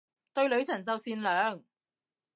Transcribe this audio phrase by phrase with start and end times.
[0.33, 1.63] 對女神就善良